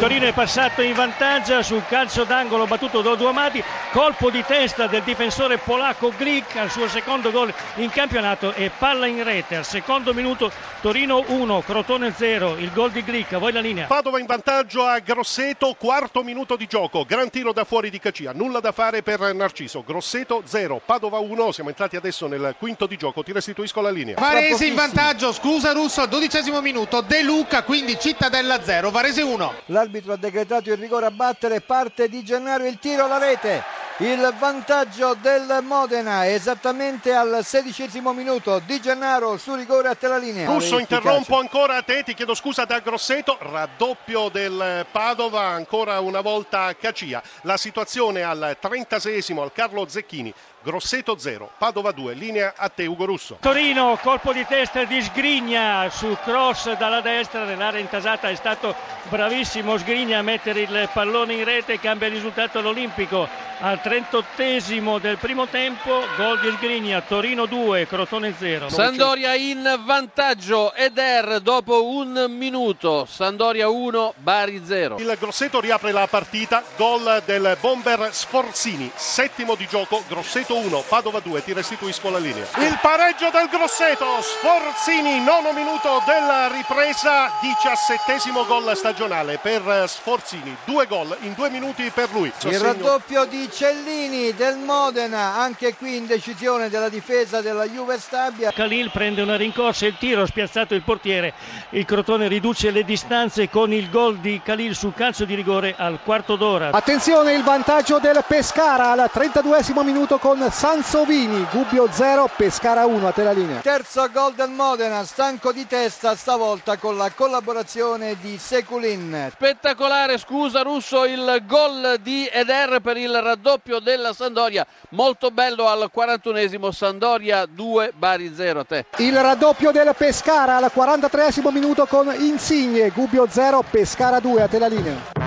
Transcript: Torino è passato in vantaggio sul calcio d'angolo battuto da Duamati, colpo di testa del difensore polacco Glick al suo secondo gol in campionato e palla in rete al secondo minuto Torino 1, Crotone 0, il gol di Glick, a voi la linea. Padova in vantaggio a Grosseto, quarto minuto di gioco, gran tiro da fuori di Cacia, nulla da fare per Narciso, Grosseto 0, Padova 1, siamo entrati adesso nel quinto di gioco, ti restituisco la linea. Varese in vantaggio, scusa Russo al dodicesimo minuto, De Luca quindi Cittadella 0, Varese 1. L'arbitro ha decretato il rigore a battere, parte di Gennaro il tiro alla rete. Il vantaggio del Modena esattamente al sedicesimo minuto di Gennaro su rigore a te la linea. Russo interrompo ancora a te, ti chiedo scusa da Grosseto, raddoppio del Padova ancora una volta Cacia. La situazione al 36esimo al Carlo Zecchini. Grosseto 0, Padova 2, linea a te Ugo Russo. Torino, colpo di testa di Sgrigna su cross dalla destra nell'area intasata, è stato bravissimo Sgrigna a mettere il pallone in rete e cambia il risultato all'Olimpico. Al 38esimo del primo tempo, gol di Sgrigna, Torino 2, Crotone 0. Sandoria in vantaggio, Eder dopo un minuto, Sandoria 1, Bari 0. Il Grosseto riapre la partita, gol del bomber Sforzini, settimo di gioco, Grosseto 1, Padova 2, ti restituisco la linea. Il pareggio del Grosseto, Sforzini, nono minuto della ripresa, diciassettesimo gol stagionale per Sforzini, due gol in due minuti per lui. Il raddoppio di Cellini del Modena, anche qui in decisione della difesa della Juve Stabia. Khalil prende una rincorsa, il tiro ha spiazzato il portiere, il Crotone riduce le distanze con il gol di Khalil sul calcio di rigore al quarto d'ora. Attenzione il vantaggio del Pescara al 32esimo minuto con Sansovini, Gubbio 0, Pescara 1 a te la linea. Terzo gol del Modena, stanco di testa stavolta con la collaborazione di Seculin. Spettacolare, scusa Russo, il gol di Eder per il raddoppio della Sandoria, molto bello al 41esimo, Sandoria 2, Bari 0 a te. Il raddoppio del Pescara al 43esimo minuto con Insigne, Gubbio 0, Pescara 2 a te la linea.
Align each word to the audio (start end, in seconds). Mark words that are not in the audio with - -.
Torino 0.00 0.24
è 0.24 0.32
passato 0.32 0.80
in 0.80 0.94
vantaggio 0.94 1.62
sul 1.62 1.84
calcio 1.86 2.24
d'angolo 2.24 2.66
battuto 2.66 3.02
da 3.02 3.14
Duamati, 3.16 3.62
colpo 3.92 4.30
di 4.30 4.42
testa 4.46 4.86
del 4.86 5.02
difensore 5.02 5.58
polacco 5.58 6.10
Glick 6.16 6.56
al 6.56 6.70
suo 6.70 6.88
secondo 6.88 7.30
gol 7.30 7.52
in 7.74 7.90
campionato 7.90 8.54
e 8.54 8.70
palla 8.70 9.04
in 9.04 9.22
rete 9.22 9.56
al 9.56 9.66
secondo 9.66 10.14
minuto 10.14 10.50
Torino 10.80 11.22
1, 11.26 11.60
Crotone 11.60 12.14
0, 12.16 12.56
il 12.56 12.72
gol 12.72 12.90
di 12.92 13.02
Glick, 13.02 13.34
a 13.34 13.38
voi 13.38 13.52
la 13.52 13.60
linea. 13.60 13.88
Padova 13.88 14.18
in 14.18 14.24
vantaggio 14.24 14.86
a 14.86 14.98
Grosseto, 15.00 15.76
quarto 15.78 16.22
minuto 16.22 16.56
di 16.56 16.66
gioco, 16.66 17.04
gran 17.04 17.28
tiro 17.28 17.52
da 17.52 17.64
fuori 17.64 17.90
di 17.90 17.98
Cacia, 17.98 18.32
nulla 18.32 18.60
da 18.60 18.72
fare 18.72 19.02
per 19.02 19.34
Narciso, 19.34 19.84
Grosseto 19.86 20.42
0, 20.46 20.80
Padova 20.82 21.18
1, 21.18 21.52
siamo 21.52 21.68
entrati 21.68 21.96
adesso 21.96 22.26
nel 22.26 22.54
quinto 22.58 22.86
di 22.86 22.96
gioco, 22.96 23.22
ti 23.22 23.32
restituisco 23.32 23.82
la 23.82 23.90
linea. 23.90 24.14
Varese 24.18 24.64
in 24.64 24.74
vantaggio, 24.74 25.30
scusa 25.34 25.72
Russo 25.72 26.00
al 26.00 26.08
dodicesimo 26.08 26.62
minuto, 26.62 27.02
De 27.02 27.22
Luca 27.22 27.62
quindi 27.64 27.98
Cittadella 28.00 28.62
0, 28.62 28.90
Varese 28.90 29.20
1. 29.20 29.52
L'arbitro 29.90 30.12
ha 30.12 30.16
decretato 30.18 30.70
il 30.70 30.76
rigore 30.76 31.06
a 31.06 31.10
battere, 31.10 31.62
parte 31.62 32.08
di 32.08 32.22
Gennaro 32.22 32.64
il 32.64 32.78
tiro 32.78 33.06
alla 33.06 33.18
rete. 33.18 33.64
Il 33.96 34.32
vantaggio 34.38 35.14
del 35.20 35.58
Modena 35.62 36.26
esattamente 36.26 37.12
al 37.12 37.40
sedicesimo 37.44 38.12
minuto 38.12 38.62
di 38.64 38.80
Gennaro 38.80 39.36
su 39.36 39.54
rigore 39.54 39.88
a 39.88 39.96
te 39.96 40.06
la 40.06 40.16
linea. 40.16 40.46
Russo 40.46 40.78
interrompo 40.78 41.38
ancora 41.38 41.76
a 41.76 41.82
te, 41.82 42.04
ti 42.04 42.14
chiedo 42.14 42.34
scusa 42.34 42.64
da 42.64 42.78
Grosseto, 42.78 43.36
raddoppio 43.40 44.28
del 44.28 44.86
Padova 44.92 45.42
ancora 45.48 45.98
una 45.98 46.20
volta 46.20 46.74
Cacia. 46.76 47.20
La 47.42 47.56
situazione 47.56 48.22
al 48.22 48.56
36esimo 48.62 49.42
al 49.42 49.52
Carlo 49.52 49.88
Zecchini. 49.88 50.32
Grosseto 50.62 51.16
0, 51.16 51.52
Padova 51.56 51.90
2, 51.90 52.12
linea 52.12 52.52
a 52.54 52.68
te 52.68 52.84
Ugo 52.84 53.06
Russo. 53.06 53.38
Torino, 53.40 53.98
colpo 54.02 54.32
di 54.34 54.44
testa 54.46 54.84
di 54.84 55.00
Sgrigna 55.00 55.88
su 55.90 56.14
cross 56.22 56.76
dalla 56.76 57.00
destra 57.00 57.44
nell'area 57.44 57.80
intasata, 57.80 58.28
è 58.28 58.34
stato 58.34 58.74
bravissimo 59.08 59.78
Sgrigna 59.78 60.18
a 60.18 60.22
mettere 60.22 60.60
il 60.60 60.88
pallone 60.92 61.32
in 61.32 61.44
rete 61.44 61.72
e 61.74 61.80
cambia 61.80 62.08
il 62.08 62.14
risultato 62.14 62.58
all'Olimpico. 62.58 63.48
Al 63.62 63.78
38esimo 63.82 64.98
del 64.98 65.18
primo 65.18 65.46
tempo, 65.46 66.02
gol 66.16 66.40
di 66.40 66.50
Sgrigna, 66.56 67.02
Torino 67.02 67.44
2, 67.44 67.86
Crotone 67.86 68.34
0. 68.38 68.70
Sandoria 68.70 69.34
in 69.34 69.80
vantaggio, 69.84 70.72
Eder 70.72 71.40
dopo 71.40 71.84
un 71.84 72.26
minuto, 72.30 73.06
Sandoria 73.06 73.68
1, 73.68 74.14
Bari 74.16 74.62
0. 74.64 74.96
Il 74.98 75.14
Grosseto 75.18 75.60
riapre 75.60 75.92
la 75.92 76.06
partita, 76.06 76.62
gol 76.76 77.22
del 77.26 77.58
bomber 77.60 78.08
Sforzini, 78.12 78.90
settimo 78.94 79.54
di 79.56 79.66
gioco, 79.66 80.02
Grosseto 80.08 80.49
1, 80.54 80.84
Padova 80.88 81.20
2, 81.20 81.42
ti 81.44 81.52
restituisco 81.52 82.10
la 82.10 82.18
linea. 82.18 82.46
Il 82.58 82.78
pareggio 82.80 83.30
del 83.30 83.48
Grosseto, 83.48 84.20
Sforzini, 84.20 85.22
nono 85.22 85.52
minuto 85.52 86.02
della 86.06 86.48
ripresa, 86.48 87.30
diciassettesimo 87.40 88.44
gol 88.46 88.76
stagionale 88.76 89.38
per 89.38 89.84
Sforzini, 89.86 90.56
due 90.64 90.86
gol 90.86 91.16
in 91.20 91.34
due 91.34 91.50
minuti 91.50 91.90
per 91.94 92.08
lui. 92.12 92.32
Il 92.44 92.58
raddoppio 92.58 93.24
di 93.24 93.48
Cellini 93.50 94.34
del 94.34 94.56
Modena, 94.56 95.36
anche 95.36 95.74
qui 95.76 95.96
in 95.96 96.06
decisione 96.06 96.68
della 96.68 96.88
difesa 96.88 97.40
della 97.40 97.64
Juve 97.64 97.98
Stabia. 97.98 98.52
Khalil 98.52 98.90
prende 98.90 99.22
una 99.22 99.36
rincorsa, 99.36 99.86
il 99.86 99.96
tiro 99.98 100.22
ha 100.22 100.26
spiazzato 100.26 100.74
il 100.74 100.82
portiere, 100.82 101.34
il 101.70 101.84
Crotone 101.84 102.28
riduce 102.28 102.70
le 102.70 102.84
distanze 102.84 103.48
con 103.48 103.72
il 103.72 103.88
gol 103.90 104.18
di 104.18 104.40
Khalil 104.42 104.74
sul 104.74 104.94
calcio 104.94 105.24
di 105.24 105.34
rigore 105.34 105.74
al 105.76 106.00
quarto 106.02 106.36
d'ora. 106.36 106.70
Attenzione 106.72 107.34
il 107.34 107.42
vantaggio 107.42 107.98
del 107.98 108.24
Pescara 108.26 108.90
al 108.90 109.10
32esimo 109.12 109.82
minuto 109.82 110.18
con 110.40 110.50
Sansovini, 110.50 111.46
Gubbio 111.52 111.86
0, 111.90 112.30
Pescara 112.34 112.86
1 112.86 113.06
a 113.06 113.12
te 113.12 113.22
la 113.22 113.32
linea. 113.32 113.60
Terzo 113.60 114.08
gol 114.10 114.32
del 114.32 114.48
Modena, 114.48 115.04
stanco 115.04 115.52
di 115.52 115.66
testa 115.66 116.16
stavolta 116.16 116.78
con 116.78 116.96
la 116.96 117.10
collaborazione 117.10 118.16
di 118.20 118.38
Seculin. 118.38 119.28
Spettacolare, 119.32 120.16
scusa 120.16 120.62
Russo, 120.62 121.04
il 121.04 121.42
gol 121.46 121.98
di 122.00 122.26
Eder 122.32 122.80
per 122.80 122.96
il 122.96 123.14
raddoppio 123.20 123.80
della 123.80 124.14
Sandoria, 124.14 124.66
molto 124.90 125.30
bello 125.30 125.68
al 125.68 125.90
41esimo, 125.94 126.70
Sandoria 126.70 127.44
2, 127.44 127.92
Bari 127.94 128.32
0 128.34 128.60
a 128.60 128.64
te. 128.64 128.86
Il 128.96 129.20
raddoppio 129.20 129.72
del 129.72 129.94
Pescara 129.96 130.56
al 130.56 130.70
43esimo 130.74 131.52
minuto 131.52 131.84
con 131.84 132.10
Insigne, 132.18 132.88
Gubbio 132.90 133.26
0, 133.28 133.62
Pescara 133.70 134.20
2 134.20 134.42
a 134.42 134.48
te 134.48 134.58
la 134.58 134.68
linea. 134.68 135.19